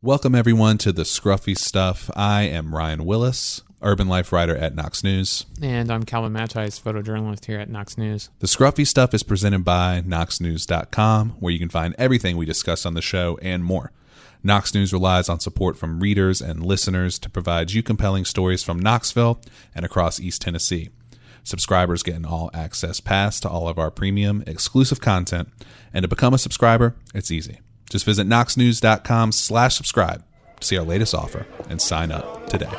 [0.00, 2.08] Welcome, everyone, to the Scruffy Stuff.
[2.14, 5.44] I am Ryan Willis, urban life writer at Knox News.
[5.60, 8.30] And I'm Calvin Mattheis, photojournalist here at Knox News.
[8.38, 12.94] The Scruffy Stuff is presented by KnoxNews.com, where you can find everything we discuss on
[12.94, 13.90] the show and more.
[14.44, 18.78] Knox News relies on support from readers and listeners to provide you compelling stories from
[18.78, 19.40] Knoxville
[19.74, 20.90] and across East Tennessee.
[21.42, 25.48] Subscribers get an all access pass to all of our premium exclusive content,
[25.92, 27.58] and to become a subscriber, it's easy.
[27.88, 30.22] Just visit knoxnews.com slash subscribe
[30.60, 32.70] to see our latest offer and sign up today.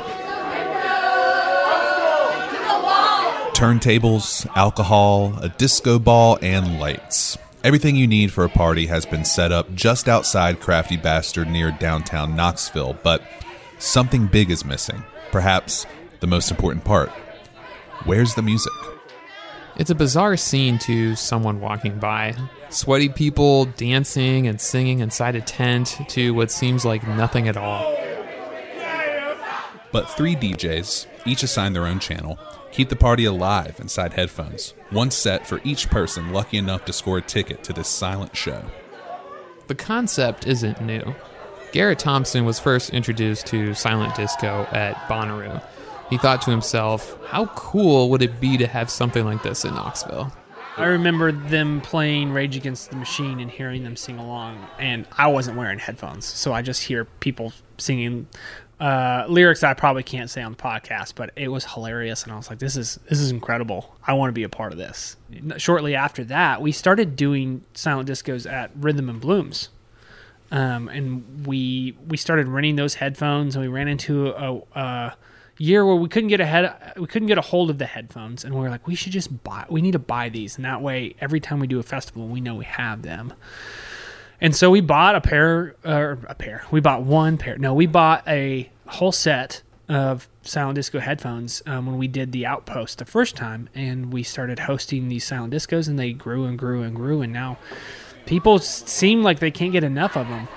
[3.54, 7.38] Turntables, alcohol, a disco ball, and lights.
[7.62, 11.72] Everything you need for a party has been set up just outside Crafty Bastard near
[11.72, 13.22] downtown Knoxville, but
[13.78, 15.04] something big is missing.
[15.32, 15.86] Perhaps
[16.22, 17.10] the most important part.
[18.06, 18.72] Where's the music?
[19.76, 22.36] It's a bizarre scene to someone walking by.
[22.72, 27.96] Sweaty people dancing and singing inside a tent to what seems like nothing at all.
[29.92, 32.38] But three DJs, each assigned their own channel,
[32.72, 34.76] keep the party alive inside headphones.
[34.92, 38.64] One set for each person lucky enough to score a ticket to this silent show.
[39.66, 41.16] The concept isn't new.
[41.72, 45.62] Garrett Thompson was first introduced to silent disco at Bonnaroo.
[46.10, 49.74] He thought to himself, how cool would it be to have something like this in
[49.74, 50.32] Knoxville?
[50.80, 55.28] I remember them playing Rage Against the Machine and hearing them sing along, and I
[55.28, 58.28] wasn't wearing headphones, so I just hear people singing
[58.80, 62.38] uh, lyrics I probably can't say on the podcast, but it was hilarious, and I
[62.38, 63.94] was like, "This is this is incredible.
[64.08, 65.18] I want to be a part of this."
[65.58, 69.68] Shortly after that, we started doing silent discos at Rhythm and Blooms,
[70.50, 74.62] um, and we we started renting those headphones, and we ran into a.
[74.80, 75.16] a
[75.60, 78.44] year where we couldn't get a head we couldn't get a hold of the headphones
[78.44, 80.56] and we were like we should just buy we need to buy these.
[80.56, 83.34] And that way every time we do a festival we know we have them.
[84.42, 87.58] And so we bought a pair or a pair we bought one pair.
[87.58, 92.46] No we bought a whole set of silent disco headphones um, when we did the
[92.46, 96.58] outpost the first time and we started hosting these silent discos and they grew and
[96.58, 97.58] grew and grew and now
[98.26, 100.48] people seem like they can't get enough of them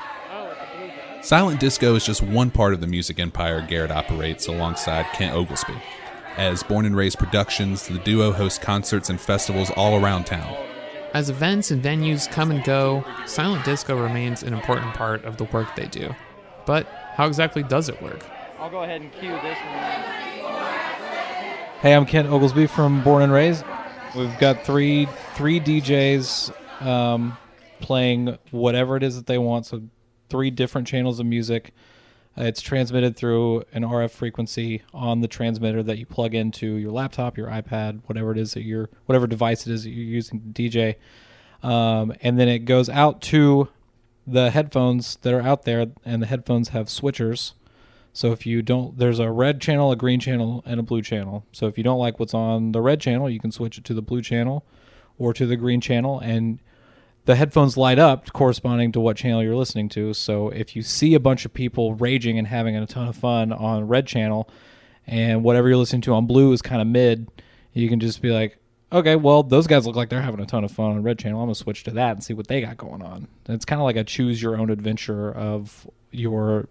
[1.23, 5.81] Silent disco is just one part of the music empire Garrett operates alongside Kent Oglesby.
[6.37, 10.53] As Born and Raised Productions, the duo hosts concerts and festivals all around town.
[11.15, 15.45] As events and venues come and go, silent disco remains an important part of the
[15.45, 16.13] work they do.
[16.67, 18.27] But how exactly does it work?
[18.59, 20.03] I'll go ahead and cue this one.
[21.83, 23.65] Hey, I'm Kent Oglesby from Born and Raised.
[24.17, 27.39] We've got three three DJs um,
[27.81, 29.67] playing whatever it is that they want.
[29.67, 29.83] So
[30.33, 31.75] three different channels of music.
[32.39, 36.91] Uh, it's transmitted through an RF frequency on the transmitter that you plug into your
[36.91, 40.41] laptop, your iPad, whatever it is that you're, whatever device it is that you're using
[40.41, 40.97] to DJ,
[41.63, 43.69] um, and then it goes out to
[44.27, 47.53] the headphones that are out there, and the headphones have switchers.
[48.15, 51.45] So if you don't, there's a red channel, a green channel, and a blue channel.
[51.53, 53.95] So if you don't like what's on the red channel, you can switch it to
[53.95, 54.65] the blue channel
[55.19, 56.59] or to the green channel, and
[57.25, 60.13] the headphones light up corresponding to what channel you're listening to.
[60.15, 63.53] So if you see a bunch of people raging and having a ton of fun
[63.53, 64.49] on red channel,
[65.07, 67.29] and whatever you're listening to on blue is kind of mid,
[67.73, 68.59] you can just be like,
[68.93, 71.41] okay, well those guys look like they're having a ton of fun on red channel.
[71.41, 73.29] I'm gonna switch to that and see what they got going on.
[73.49, 76.69] It's kind of like a choose your own adventure of your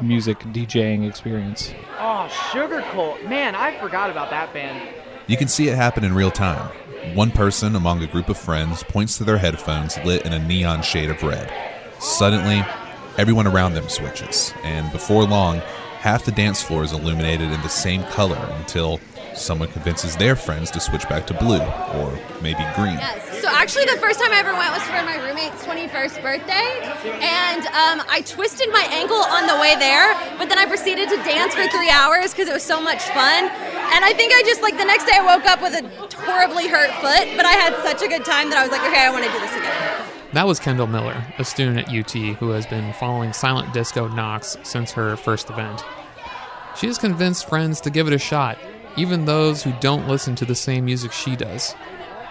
[0.00, 1.74] music DJing experience.
[1.98, 3.22] Oh, Sugar Cult.
[3.24, 4.88] Man, I forgot about that band.
[5.28, 6.70] You can see it happen in real time.
[7.14, 10.82] One person among a group of friends points to their headphones lit in a neon
[10.82, 11.52] shade of red.
[11.98, 12.64] Suddenly,
[13.18, 15.58] everyone around them switches, and before long,
[15.98, 19.00] half the dance floor is illuminated in the same color until
[19.34, 22.94] someone convinces their friends to switch back to blue or maybe green.
[22.94, 23.25] Yes.
[23.40, 26.66] So actually, the first time I ever went was for my roommate's 21st birthday,
[27.20, 31.16] and um, I twisted my ankle on the way there, but then I proceeded to
[31.16, 33.44] dance for three hours because it was so much fun.
[33.92, 35.84] And I think I just like the next day I woke up with a
[36.24, 39.04] horribly hurt foot, but I had such a good time that I was like, okay,
[39.04, 40.06] I want to do this again.
[40.32, 44.56] That was Kendall Miller, a student at UT who has been following Silent Disco Knox
[44.62, 45.84] since her first event.
[46.76, 48.58] She has convinced friends to give it a shot,
[48.96, 51.74] even those who don't listen to the same music she does.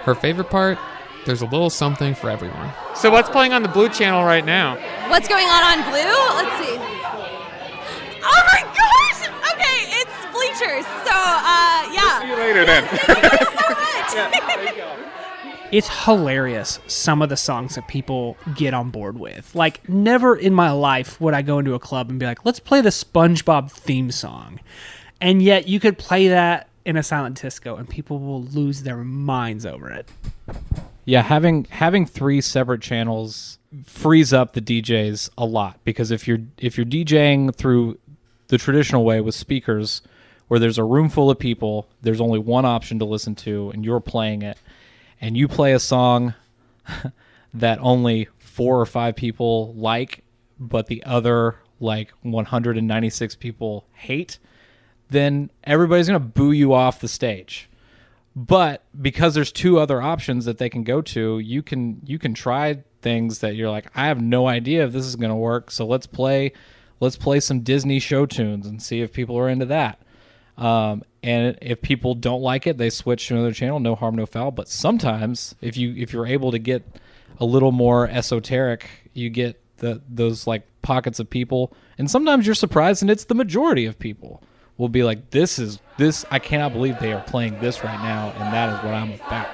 [0.06, 0.78] Her favorite part?
[1.26, 2.72] There's a little something for everyone.
[2.94, 4.76] So what's playing on the blue channel right now?
[5.10, 5.98] What's going on on blue?
[5.98, 6.78] Let's see.
[8.22, 9.28] Oh my gosh!
[9.52, 10.86] Okay, it's Bleachers.
[10.86, 12.22] So, uh, yeah.
[12.22, 12.88] See you later then.
[12.92, 15.70] Thank you guys so much.
[15.72, 19.56] it's hilarious some of the songs that people get on board with.
[19.56, 22.60] Like, never in my life would I go into a club and be like, let's
[22.60, 24.60] play the SpongeBob theme song.
[25.20, 28.98] And yet, you could play that in a silent disco and people will lose their
[28.98, 30.10] minds over it.
[31.06, 36.40] Yeah, having having three separate channels frees up the DJs a lot because if you're
[36.58, 38.00] if you're DJing through
[38.48, 40.02] the traditional way with speakers
[40.48, 43.84] where there's a room full of people, there's only one option to listen to and
[43.84, 44.58] you're playing it
[45.20, 46.34] and you play a song
[47.54, 50.24] that only four or five people like
[50.60, 54.40] but the other like 196 people hate,
[55.10, 57.70] then everybody's going to boo you off the stage.
[58.36, 62.34] But because there's two other options that they can go to you can you can
[62.34, 65.70] try things that you're like i have no idea if this is going to work
[65.70, 66.52] so let's play
[67.00, 70.00] let's play some disney show tunes and see if people are into that.
[70.58, 74.26] Um, and if people don't like it they switch to another channel no harm no
[74.26, 74.52] foul.
[74.52, 76.84] But sometimes if you if you're able to get
[77.40, 81.74] a little more esoteric you get the those like pockets of people.
[81.98, 84.44] And sometimes you're surprised and it's the majority of people
[84.78, 86.26] will be like, "This is this.
[86.30, 89.48] I cannot believe they are playing this right now, and that is what I'm about."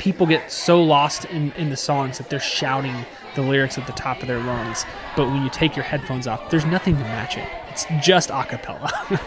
[0.00, 3.92] people get so lost in, in the songs that they're shouting the lyrics at the
[3.92, 4.84] top of their lungs.
[5.14, 7.46] But when you take your headphones off, there's nothing to match it.
[7.68, 8.90] It's just a cappella.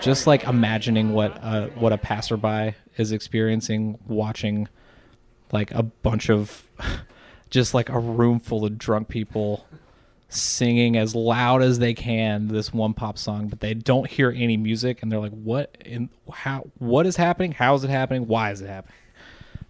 [0.00, 4.68] Just like imagining what a, what a passerby is experiencing watching
[5.50, 6.68] like a bunch of
[7.52, 9.64] just like a room full of drunk people
[10.28, 14.56] singing as loud as they can this one pop song but they don't hear any
[14.56, 18.50] music and they're like what in how what is happening how is it happening why
[18.50, 18.94] is it happening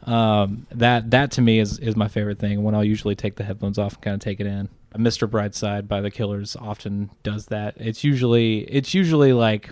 [0.05, 3.45] um, that that to me is is my favorite thing when I'll usually take the
[3.45, 4.69] headphones off and kind of take it in.
[4.97, 5.29] Mr.
[5.29, 7.75] Brightside by the Killers often does that.
[7.79, 9.71] It's usually it's usually like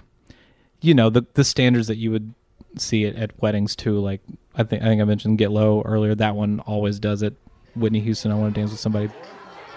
[0.81, 2.33] you know the the standards that you would
[2.77, 3.99] see it at weddings too.
[3.99, 4.21] Like
[4.55, 6.15] I think I think I mentioned Get Low earlier.
[6.15, 7.35] That one always does it.
[7.81, 9.11] Whitney Houston, I want to dance with somebody.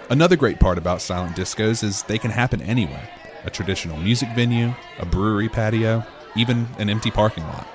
[0.10, 3.10] Another great part about silent discos is they can happen anywhere
[3.46, 6.06] a traditional music venue, a brewery patio,
[6.36, 7.68] even an empty parking lot.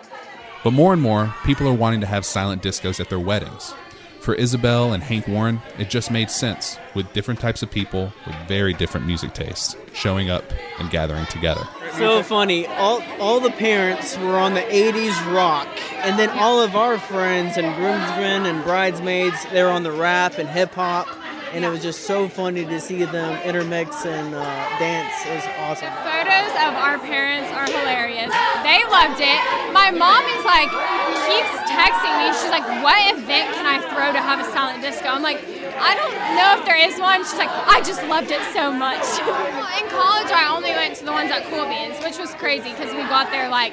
[0.64, 3.74] But more and more, people are wanting to have silent discos at their weddings.
[4.28, 8.36] For Isabel and Hank Warren, it just made sense with different types of people with
[8.46, 10.44] very different music tastes showing up
[10.78, 11.66] and gathering together.
[11.96, 12.66] So funny.
[12.66, 15.66] All all the parents were on the 80s rock,
[16.04, 20.36] and then all of our friends and groomsmen and bridesmaids they were on the rap
[20.36, 21.08] and hip hop,
[21.52, 24.42] and it was just so funny to see them intermix and uh,
[24.78, 25.14] dance.
[25.26, 25.92] It was awesome.
[26.04, 28.32] Photos of our parents are hilarious.
[28.62, 29.40] They loved it.
[29.72, 30.68] My mom is like,
[31.28, 32.32] keeps texting me.
[32.36, 35.08] She's like, what event can I throw to have a silent disco?
[35.08, 35.40] I'm like,
[35.80, 37.24] I don't know if there is one.
[37.24, 39.02] She's like, I just loved it so much.
[39.80, 42.92] In college, I only went to the ones at Cool Beans, which was crazy because
[42.92, 43.72] we got there like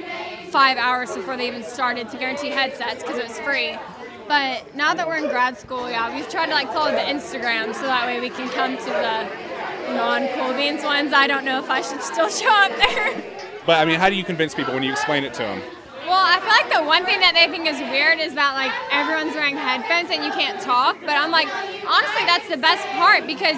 [0.50, 3.78] five hours before they even started to guarantee headsets because it was free.
[4.28, 7.76] But now that we're in grad school, yeah, we've tried to like follow the Instagram
[7.76, 11.14] so that way we can come to the non-Cool Beans ones.
[11.14, 13.22] I don't know if I should still show up there.
[13.66, 15.62] But I mean, how do you convince people when you explain it to them?
[16.10, 18.74] Well, I feel like the one thing that they think is weird is that like
[18.94, 20.98] everyone's wearing headphones and you can't talk.
[21.02, 21.50] But I'm like,
[21.86, 23.58] honestly, that's the best part because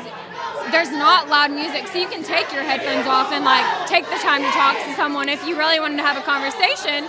[0.71, 4.19] there's not loud music, so you can take your headphones off and like take the
[4.19, 7.07] time to talk to someone if you really wanted to have a conversation.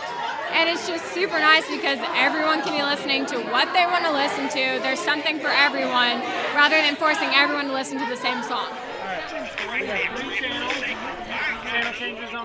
[0.53, 4.13] And it's just super nice because everyone can be listening to what they want to
[4.13, 4.83] listen to.
[4.83, 6.21] There's something for everyone
[6.55, 8.69] rather than forcing everyone to listen to the same song.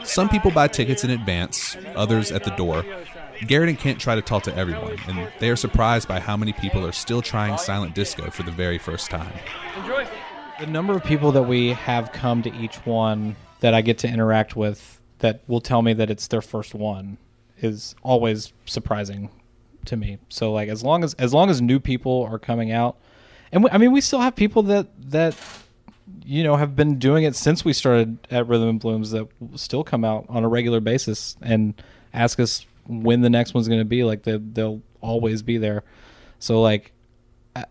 [0.03, 2.85] Some people buy tickets in advance, others at the door.
[3.47, 6.53] Garrett and Kent try to talk to everyone, and they are surprised by how many
[6.53, 9.33] people are still trying silent disco for the very first time.
[10.59, 14.07] The number of people that we have come to each one that I get to
[14.07, 17.17] interact with that will tell me that it's their first one
[17.63, 19.29] is always surprising
[19.85, 20.17] to me.
[20.29, 22.97] So like as long as as long as new people are coming out,
[23.51, 25.35] and we, I mean we still have people that that
[26.25, 29.83] you know have been doing it since we started at Rhythm and Blooms that still
[29.83, 31.73] come out on a regular basis and
[32.13, 34.03] ask us when the next one's going to be.
[34.03, 35.83] Like they they'll always be there.
[36.39, 36.91] So like,
[37.55, 37.65] I-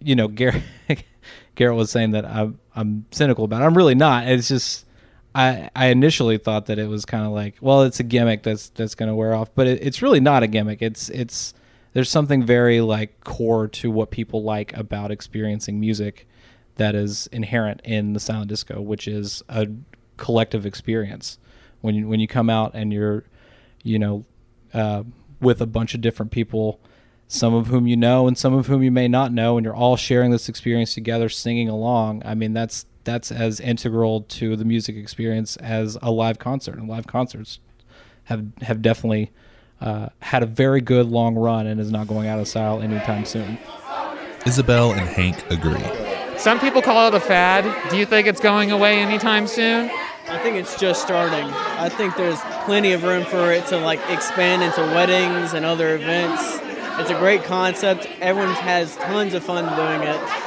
[0.00, 0.62] you know, Garrett
[1.54, 3.64] Garrett was saying that I'm I'm cynical about it.
[3.66, 4.26] I'm really not.
[4.26, 4.86] It's just
[5.34, 8.94] I initially thought that it was kind of like, well, it's a gimmick that's that's
[8.94, 10.80] going to wear off, but it, it's really not a gimmick.
[10.80, 11.54] It's it's
[11.92, 16.26] there's something very like core to what people like about experiencing music
[16.76, 19.68] that is inherent in the silent disco, which is a
[20.16, 21.38] collective experience.
[21.80, 23.24] When you, when you come out and you're,
[23.82, 24.24] you know,
[24.72, 25.04] uh,
[25.40, 26.80] with a bunch of different people,
[27.28, 29.74] some of whom you know and some of whom you may not know, and you're
[29.74, 32.22] all sharing this experience together, singing along.
[32.24, 36.76] I mean, that's that's as integral to the music experience as a live concert.
[36.76, 37.60] And live concerts
[38.24, 39.30] have have definitely
[39.80, 43.24] uh, had a very good long run and is not going out of style anytime
[43.24, 43.58] soon.
[44.46, 45.82] Isabel and Hank agree.
[46.36, 47.90] Some people call it a fad.
[47.90, 49.90] Do you think it's going away anytime soon?
[50.28, 51.44] I think it's just starting.
[51.44, 55.94] I think there's plenty of room for it to like expand into weddings and other
[55.94, 56.58] events.
[56.98, 58.06] It's a great concept.
[58.20, 60.43] Everyone has tons of fun doing it.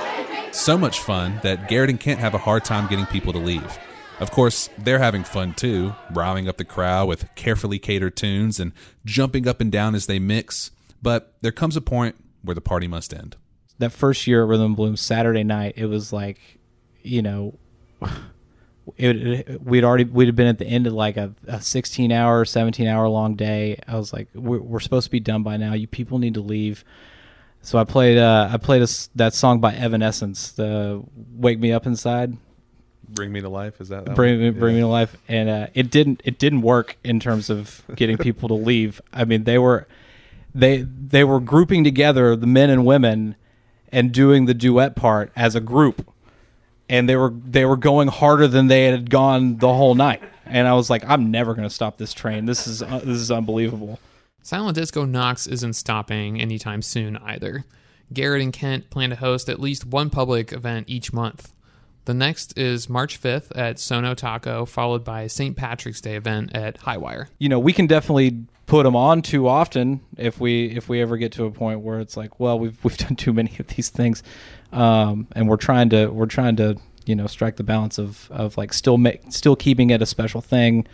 [0.51, 3.77] So much fun that Garrett and Kent have a hard time getting people to leave.
[4.19, 8.71] Of course, they're having fun too, riling up the crowd with carefully catered tunes and
[9.05, 10.71] jumping up and down as they mix.
[11.01, 13.35] But there comes a point where the party must end.
[13.77, 16.39] That first year at Rhythm Bloom Saturday night, it was like,
[17.03, 17.59] you know,
[18.95, 22.11] it, it, we'd already we'd have been at the end of like a, a 16
[22.11, 25.57] hour 17 hour long day i was like we're, we're supposed to be done by
[25.57, 26.85] now you people need to leave
[27.61, 31.03] so i played uh, i played a, that song by evanescence the
[31.35, 32.37] wake me up inside.
[33.09, 33.79] Bring me to life.
[33.79, 34.81] Is that, that bring me bring Yeah.
[34.81, 35.15] me to life.
[35.29, 38.99] And uh, it didn't it didn't work in terms of getting people to leave.
[39.13, 39.87] I mean they were
[40.53, 43.35] they they were grouping together the men and women
[43.93, 46.05] and doing the duet part as a group.
[46.89, 50.21] And they were they were going harder than they had gone the whole night.
[50.45, 52.45] And i was like i'm never going to stop this train.
[52.45, 53.99] This is uh, this is unbelievable
[54.47, 57.65] Silent Disco Knox isn't stopping anytime soon either.
[58.13, 61.51] Garrett and Kent plan to host at least one public event each month.
[62.05, 65.57] The next is March 5th at SoKno Taco, followed by a St.
[65.57, 67.27] Patrick's Day event at Highwire.
[67.39, 71.17] you know we can definitely put them on too often if we if we ever
[71.17, 73.89] get to a point where it's like well we've we've done too many of these
[73.89, 74.23] things
[74.71, 78.55] um, and we're trying to we're trying to you know strike the balance of of
[78.55, 80.87] like still make still keeping it a special thing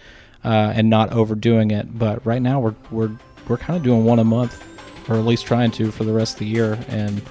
[0.43, 3.11] uh, and not overdoing it but right now we're we're
[3.47, 4.63] we're kind of doing one a month
[5.09, 7.21] or at least trying to for the rest of the year and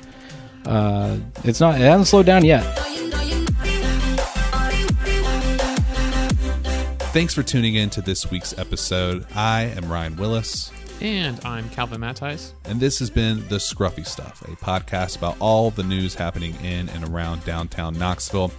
[0.66, 2.62] uh, it's not it hasn't slowed down yet
[7.12, 9.26] Thanks for tuning in to this week's episode.
[9.34, 12.54] I am Ryan Willis, And I'm Calvin Mattheis.
[12.64, 16.88] and this has been The Scruffy Stuff, a podcast about all the news happening in
[16.88, 18.50] and around downtown Knoxville.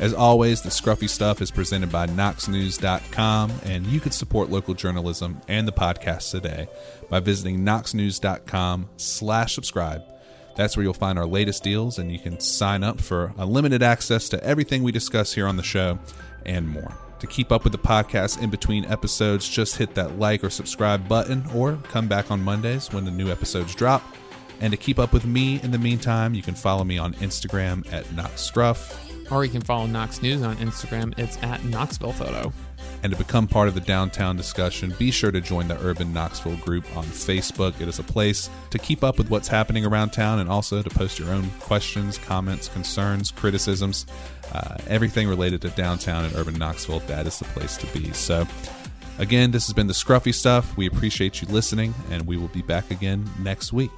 [0.00, 5.40] As always, The Scruffy Stuff is presented by KnoxNews.com, and you can support local journalism
[5.48, 6.68] and the podcast today
[7.10, 10.02] by visiting KnoxNews.com slash subscribe.
[10.54, 14.28] That's where you'll find our latest deals, and you can sign up for unlimited access
[14.28, 15.98] to everything we discuss here on the show
[16.46, 16.96] and more.
[17.18, 21.08] To keep up with the podcast in between episodes, just hit that like or subscribe
[21.08, 24.04] button or come back on Mondays when the new episodes drop.
[24.60, 27.92] And to keep up with me in the meantime, you can follow me on Instagram
[27.92, 29.07] at NoxStruff.
[29.30, 31.18] Or you can follow Knox News on Instagram.
[31.18, 32.52] It's at Knoxville Photo.
[33.02, 36.56] And to become part of the downtown discussion, be sure to join the Urban Knoxville
[36.56, 37.80] group on Facebook.
[37.80, 40.90] It is a place to keep up with what's happening around town and also to
[40.90, 44.06] post your own questions, comments, concerns, criticisms,
[44.52, 47.00] uh, everything related to downtown and Urban Knoxville.
[47.00, 48.12] That is the place to be.
[48.12, 48.46] So,
[49.18, 50.76] again, this has been the Scruffy Stuff.
[50.76, 53.92] We appreciate you listening, and we will be back again next week.